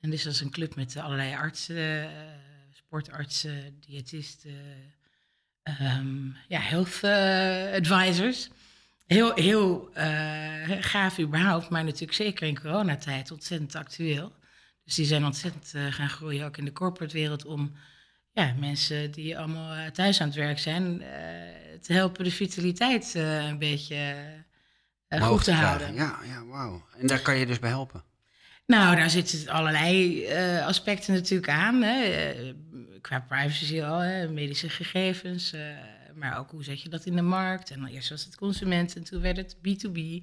[0.00, 2.10] En dus dat is een club met allerlei artsen,
[2.70, 4.94] sportartsen, diëtisten,
[5.80, 7.04] um, ja, health
[7.74, 8.50] advisors
[9.08, 10.04] heel, heel uh,
[10.80, 14.32] gaaf überhaupt, maar natuurlijk zeker in coronatijd ontzettend actueel.
[14.84, 17.72] Dus die zijn ontzettend uh, gaan groeien, ook in de corporate wereld, om
[18.32, 21.02] ja, mensen die allemaal thuis aan het werk zijn,
[21.80, 24.14] te helpen de vitaliteit een beetje
[25.08, 25.94] goed te houden.
[25.94, 26.84] Ja, ja wauw.
[26.98, 28.02] En daar kan je dus bij helpen?
[28.66, 30.26] Nou, daar zitten allerlei
[30.60, 31.82] aspecten natuurlijk aan.
[31.82, 32.54] Hè.
[33.00, 35.54] Qua privacy al, hè, medische gegevens
[36.18, 37.70] maar ook hoe zet je dat in de markt?
[37.70, 39.96] En eerst was het consument en toen werd het B2B.
[39.98, 40.22] Uh,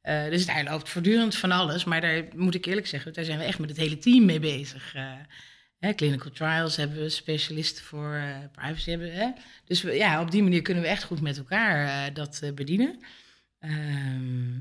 [0.00, 1.84] eh, dus daar loopt voortdurend van alles.
[1.84, 4.40] Maar daar moet ik eerlijk zeggen, daar zijn we echt met het hele team mee
[4.40, 4.94] bezig.
[4.94, 9.32] Uh, clinical trials hebben we, specialisten voor privacy hebben we.
[9.64, 12.98] Dus we, ja, op die manier kunnen we echt goed met elkaar dat bedienen.
[13.58, 14.58] Ehm,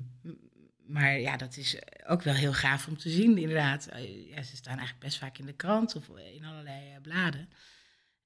[0.87, 3.87] maar ja, dat is ook wel heel gaaf om te zien, inderdaad.
[3.87, 7.49] Eh, ja, ze staan eigenlijk best vaak in de krant of in allerlei bladen.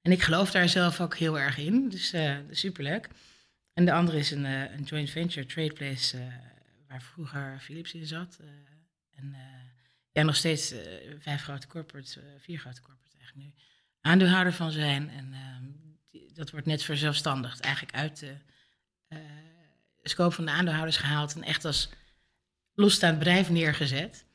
[0.02, 3.10] En ik geloof daar zelf ook heel erg in, dus uh, superleuk.
[3.74, 6.17] En de andere is een, een joint venture, Tradeplace,
[6.88, 8.39] waar vroeger Philips in zat.
[9.15, 9.36] en
[10.12, 10.74] ja, nog steeds
[11.19, 13.54] vijf grote corporates, vier grote corporates eigenlijk nu,
[14.02, 15.10] aandeelhouder van zijn.
[15.10, 18.26] En ehm, dat wordt net verzelfstandigd, eigenlijk uit
[20.02, 21.89] de scope van de aandeelhouders gehaald en echt als
[22.80, 24.26] losstaand bedrijf neergezet.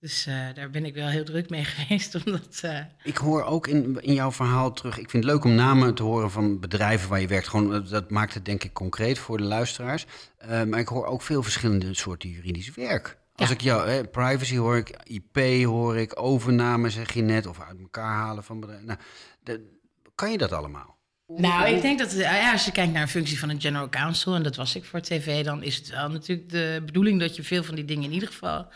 [0.00, 2.14] Dus uh, daar ben ik wel heel druk mee geweest.
[2.14, 2.80] Omdat, uh...
[3.02, 4.98] Ik hoor ook in, in jouw verhaal terug.
[4.98, 7.48] Ik vind het leuk om namen te horen van bedrijven waar je werkt.
[7.48, 10.06] Gewoon, dat maakt het denk ik concreet voor de luisteraars.
[10.42, 13.18] Uh, maar ik hoor ook veel verschillende soorten juridisch werk.
[13.34, 17.60] Als ik jou, hè, privacy hoor ik, IP hoor ik, overname zeg je net, of
[17.60, 18.86] uit elkaar halen van bedrijven.
[18.86, 18.98] Nou,
[19.42, 19.78] de,
[20.14, 20.97] kan je dat allemaal?
[21.36, 24.34] Nou, ik denk dat ja, als je kijkt naar een functie van een general counsel,
[24.34, 27.42] en dat was ik voor tv, dan is het wel natuurlijk de bedoeling dat je
[27.42, 28.68] veel van die dingen in ieder geval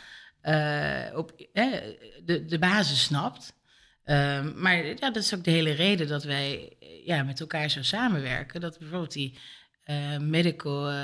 [0.42, 1.46] uh, op
[2.24, 3.54] de, de basis snapt.
[4.04, 7.82] Uh, maar ja, dat is ook de hele reden dat wij ja, met elkaar zo
[7.82, 8.60] samenwerken.
[8.60, 9.38] Dat bijvoorbeeld die
[9.86, 10.96] uh, medical uh,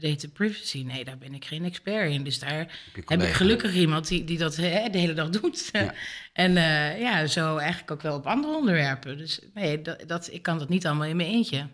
[0.00, 2.24] data privacy, nee, daar ben ik geen expert in.
[2.24, 5.68] Dus daar heb, ik gelukkig iemand die, die dat hè, de hele dag doet.
[5.72, 5.94] Ja.
[6.32, 9.18] en uh, ja, zo eigenlijk ook wel op andere onderwerpen.
[9.18, 11.68] Dus nee, dat, dat, ik kan dat niet allemaal in mijn eentje.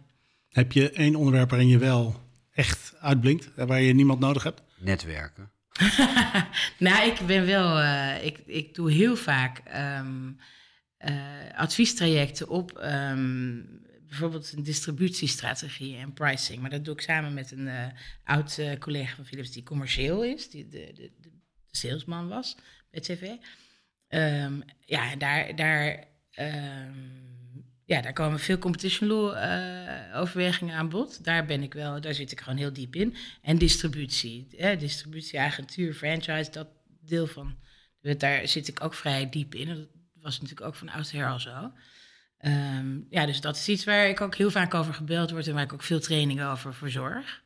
[0.49, 2.21] Heb je één onderwerp waarin je wel
[2.53, 4.63] echt uitblinkt, waar je niemand nodig hebt?
[4.79, 5.51] Netwerken.
[6.79, 7.83] nou, ik ben wel,
[8.23, 9.63] ik, ik doe heel vaak
[9.99, 10.39] um,
[11.57, 16.61] adviestrajecten op um, bijvoorbeeld een distributiestrategie en pricing.
[16.61, 17.87] Maar dat doe ik samen met een uh,
[18.25, 21.31] oud uh, collega van Philips die commercieel is, die de, de, de,
[21.71, 22.57] salesman was
[22.91, 23.23] bij TV.
[24.09, 26.05] Um, ja, daar, daar,
[26.39, 31.25] um, ja, daar komen veel competition law uh, overwegingen aan bod.
[31.25, 33.15] Daar ben ik wel, daar zit ik gewoon heel diep in.
[33.43, 36.69] En distributie, hè, distributie, agentuur, franchise, dat
[37.01, 37.57] deel van.
[38.19, 39.69] Daar zit ik ook vrij diep in.
[39.69, 39.89] Dat
[40.21, 41.73] was natuurlijk ook van oudsher al zo.
[42.41, 45.55] Um, ja, dus dat is iets waar ik ook heel vaak over gebeld word en
[45.55, 47.45] waar ik ook veel trainingen over verzorg.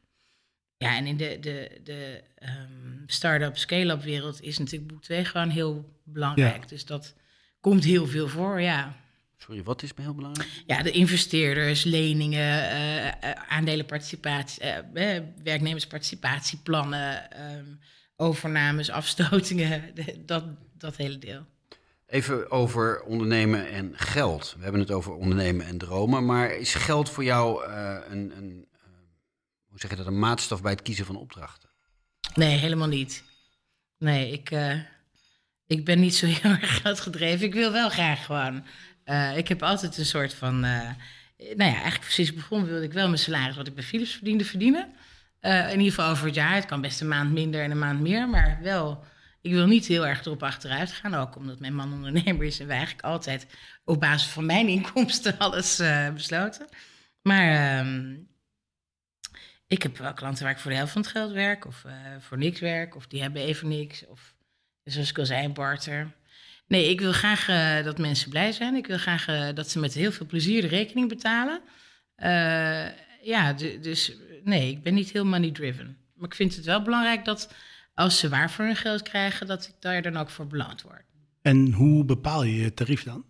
[0.77, 5.49] Ja, en in de, de, de um, start-up, scale-up wereld is natuurlijk boek 2 gewoon
[5.49, 6.69] heel belangrijk.
[6.69, 7.15] Dus dat
[7.61, 8.97] komt heel veel voor, ja.
[9.37, 10.49] Sorry, wat is heel belangrijk?
[10.67, 17.79] Ja, de investeerders, leningen, uh, aandelenparticipatie, uh, werknemersparticipatieplannen, um,
[18.17, 19.95] overnames, afstotingen,
[20.27, 20.45] dat,
[20.79, 21.47] dat hele deel.
[22.11, 24.55] Even over ondernemen en geld.
[24.57, 26.25] We hebben het over ondernemen en dromen.
[26.25, 28.81] Maar is geld voor jou uh, een, een uh,
[29.69, 31.69] hoe zeg je dat, een maatstaf bij het kiezen van opdrachten?
[32.35, 33.23] Nee, helemaal niet.
[33.99, 34.81] Nee, ik, uh,
[35.67, 37.47] ik ben niet zo heel erg geldgedreven.
[37.47, 38.65] Ik wil wel graag gewoon.
[39.37, 40.61] ik heb altijd een soort van.
[40.61, 40.95] nou
[41.37, 44.93] ja, eigenlijk precies begonnen wilde ik wel mijn salaris wat ik bij Philips verdiende verdienen.
[45.41, 46.55] in ieder geval over het jaar.
[46.55, 49.05] Het kan best een maand minder en een maand meer, maar wel
[49.43, 52.67] ik wil niet heel erg erop achteruit gaan, ook omdat mijn man ondernemer is en
[52.67, 53.47] wij eigenlijk altijd
[53.85, 56.69] op basis van mijn inkomsten alles uh, besloten.
[57.23, 58.17] Maar uh,
[59.67, 61.93] ik heb wel klanten waar ik voor de helft van het geld werk, of uh,
[62.19, 64.35] voor niks werk, of die hebben even niks, of
[64.85, 66.13] zoals ik al zei, barter.
[66.67, 68.75] Nee, ik wil graag uh, dat mensen blij zijn.
[68.75, 71.61] Ik wil graag dat ze met heel veel plezier de rekening betalen.
[73.23, 74.13] ja, dus
[74.45, 75.99] nee, ik ben niet heel money driven.
[76.15, 77.55] Maar ik vind het wel belangrijk dat
[78.01, 81.05] als ze waar voor hun geld krijgen, dat ik daar dan ook voor beloond word.
[81.43, 83.25] En hoe bepaal je je tarief dan?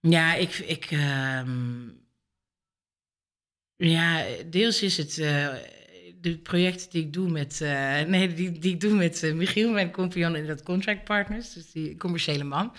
[0.00, 0.54] Ja, ik.
[0.54, 1.42] ik uh,
[3.76, 5.18] ja, deels is het.
[5.18, 5.54] Uh,
[6.20, 7.60] de projecten die ik doe met.
[7.62, 11.52] Uh, nee, die, die ik doe met uh, Michiel, mijn compagnon in dat Contract Partners,
[11.52, 12.76] dus die commerciële man.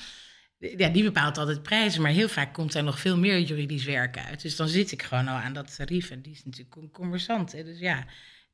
[0.57, 4.17] Ja, die bepaalt altijd prijzen, maar heel vaak komt er nog veel meer juridisch werk
[4.17, 4.41] uit.
[4.41, 7.51] Dus dan zit ik gewoon al aan dat tarief en die is natuurlijk conversant.
[7.51, 7.63] Hè?
[7.63, 8.05] Dus ja,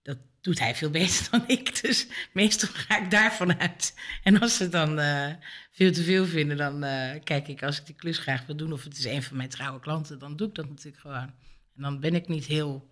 [0.10, 1.82] dat doet hij veel beter dan ik.
[1.82, 3.94] Dus meestal ga ik daarvan uit.
[4.24, 5.34] En als ze dan uh,
[5.72, 8.74] veel te veel vinden, dan uh, kijk ik als ik die klus graag wil doen,
[8.74, 11.34] of het is een van mijn trouwe klanten, dan doe ik dat natuurlijk gewoon.
[11.76, 12.90] En dan ben ik niet heel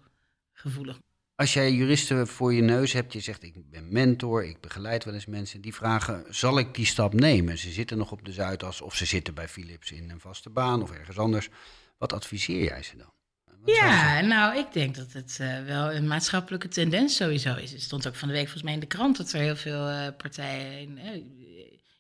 [0.54, 1.00] gevoelig.
[1.36, 5.14] Als jij juristen voor je neus hebt, je zegt ik ben mentor, ik begeleid wel
[5.14, 7.58] eens mensen, die vragen, zal ik die stap nemen?
[7.58, 10.82] Ze zitten nog op de Zuidas of ze zitten bij Philips in een vaste baan
[10.82, 11.50] of ergens anders.
[11.98, 13.17] Wat adviseer jij ze dan?
[13.66, 17.72] Ja, nou, ik denk dat het uh, wel een maatschappelijke tendens sowieso is.
[17.72, 19.90] Het stond ook van de week volgens mij in de krant dat er heel veel
[19.90, 21.24] uh, partijen, uh,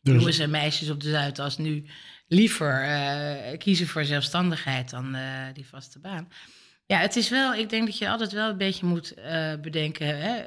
[0.01, 1.85] jongens en meisjes op de Zuidas, nu
[2.27, 5.17] liever kiezen voor zelfstandigheid dan
[5.53, 6.31] die vaste baan.
[6.85, 9.13] Ja, het is wel, ik denk dat je altijd wel een beetje moet
[9.61, 10.43] bedenken, hè,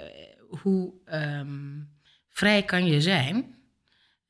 [0.49, 1.88] hoe um,
[2.29, 3.60] vrij kan je zijn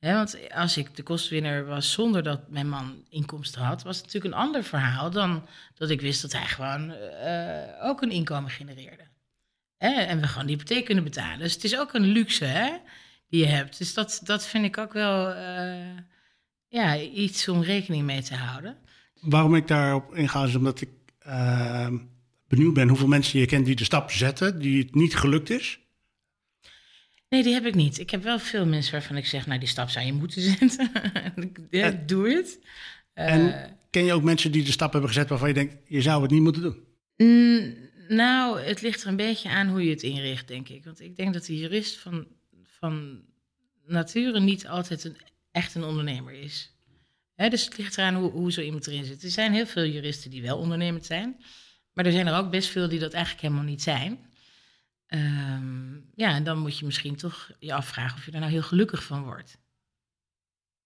[0.09, 4.33] want als ik de kostwinner was zonder dat mijn man inkomsten had, was het natuurlijk
[4.33, 9.09] een ander verhaal dan dat ik wist dat hij gewoon uh, ook een inkomen genereerde.
[9.77, 11.39] En we gewoon die hypotheek kunnen betalen.
[11.39, 12.69] Dus het is ook een luxe hè,
[13.29, 13.77] die je hebt.
[13.77, 15.97] Dus dat, dat vind ik ook wel eh,
[16.67, 18.77] ja, iets om rekening mee te houden.
[19.21, 20.89] Waarom ik daarop inga is omdat ik
[21.27, 21.87] uh,
[22.47, 25.79] benieuwd ben hoeveel mensen je kent die de stap zetten, die het niet gelukt is.
[27.31, 27.99] Nee, die heb ik niet.
[27.99, 30.91] Ik heb wel veel mensen waarvan ik zeg, nou die stap zou je moeten zetten.
[31.69, 32.59] ja, En- doe het.
[33.13, 36.01] Eh, En ken je ook mensen die de stap hebben gezet waarvan je denkt, je
[36.01, 36.83] zou het niet moeten doen?
[37.17, 37.75] Mm,
[38.07, 40.83] nou, het ligt er een beetje aan hoe je het inricht, denk ik.
[40.85, 42.27] Want ik denk dat de jurist van,
[42.63, 43.21] van
[43.85, 45.17] nature niet altijd een,
[45.51, 46.75] echt een ondernemer is.
[47.35, 49.23] Dus het ligt eraan hoe, hoe zo iemand erin zit.
[49.23, 51.35] Er zijn heel veel juristen die wel ondernemend zijn.
[51.93, 54.19] Maar er zijn er ook best veel die dat eigenlijk helemaal niet zijn.
[55.11, 58.61] Ehm, ja, en dan moet je misschien toch je afvragen of je er nou heel
[58.61, 59.57] gelukkig van wordt.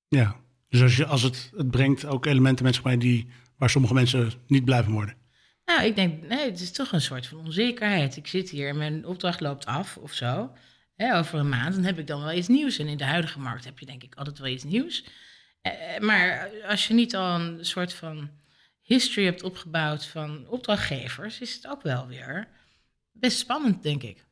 [0.07, 0.35] Ja.
[0.69, 3.93] Dus als, je, als het, het brengt ook elementen met zich mee die, waar sommige
[3.93, 5.15] mensen niet blij van worden.
[5.65, 8.17] Nou, ik denk, nee, het is toch een soort van onzekerheid.
[8.17, 10.51] Ik zit hier en mijn opdracht loopt af of zo.
[10.95, 12.77] Hè, over een maand, dan heb ik dan wel iets nieuws.
[12.77, 15.05] En in de huidige markt heb je denk ik altijd wel iets nieuws.
[15.61, 18.29] Eh, maar als je niet al een soort van
[18.81, 22.47] history hebt opgebouwd van opdrachtgevers, is het ook wel weer
[23.19, 24.25] best spannend, denk ik.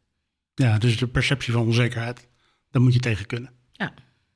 [0.56, 2.28] Ja, dus de perceptie van onzekerheid,
[2.72, 3.52] daar moet je tegen kunnen.
[3.72, 3.94] Ja.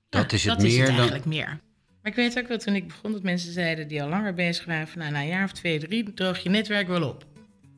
[0.10, 1.60] Dat Ja, is het dat is meer het dan- eigenlijk meer.
[2.02, 4.66] Maar ik weet ook wel toen ik begon dat mensen zeiden die al langer bezig
[4.66, 7.26] waren van nou, na een jaar of twee, drie droog je netwerk wel op.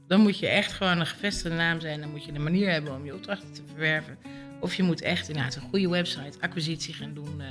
[0.07, 1.99] Dan moet je echt gewoon een gevestigde naam zijn.
[2.01, 4.17] Dan moet je een manier hebben om je opdrachten te verwerven.
[4.59, 7.41] Of je moet echt inderdaad een goede website, acquisitie gaan doen.
[7.41, 7.47] eh.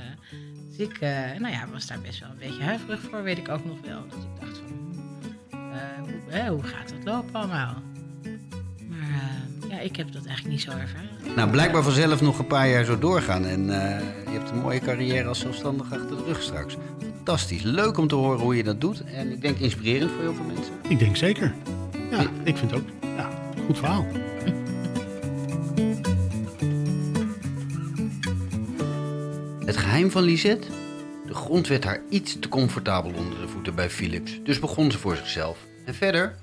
[0.69, 3.49] dus ik eh, nou ja, was daar best wel een beetje huiverig voor, weet ik
[3.49, 4.07] ook nog wel.
[4.07, 4.93] Dat ik dacht van,
[5.51, 7.83] eh, hoe, hoe gaat dat lopen allemaal?
[8.99, 11.35] Maar eh, ja, ik heb dat eigenlijk niet zo ervaren.
[11.35, 13.45] Nou, blijkbaar vanzelf nog een paar jaar zo doorgaan.
[13.45, 16.77] En eh, je hebt een mooie carrière als zelfstandige achter de rug straks.
[17.15, 17.61] Fantastisch.
[17.61, 19.03] Leuk om te horen hoe je dat doet.
[19.03, 20.73] En ik denk inspirerend voor heel veel mensen.
[20.87, 21.53] Ik denk zeker.
[22.11, 22.87] Ja, ik vind het ook.
[23.17, 23.29] Ja,
[23.65, 24.05] goed verhaal.
[29.65, 30.67] Het geheim van Lisette?
[31.25, 34.39] De grond werd haar iets te comfortabel onder de voeten bij Philips.
[34.43, 35.57] Dus begon ze voor zichzelf.
[35.85, 36.35] En verder?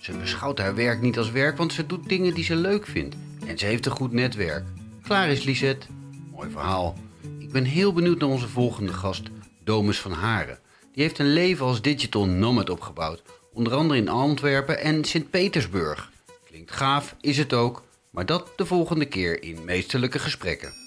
[0.00, 3.16] Ze beschouwt haar werk niet als werk, want ze doet dingen die ze leuk vindt.
[3.46, 4.64] En ze heeft een goed netwerk.
[5.02, 5.86] Klaar is Lisette.
[6.32, 6.98] Mooi verhaal.
[7.38, 9.22] Ik ben heel benieuwd naar onze volgende gast,
[9.64, 10.58] Domus van Haren.
[10.92, 13.22] Die heeft een leven als digital nomad opgebouwd.
[13.52, 16.10] Onder andere in Antwerpen en Sint-Petersburg.
[16.46, 17.82] Klinkt gaaf, is het ook.
[18.10, 20.79] Maar dat de volgende keer in meesterlijke gesprekken.